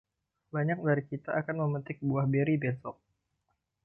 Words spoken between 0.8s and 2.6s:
dari kita akan memetik buah beri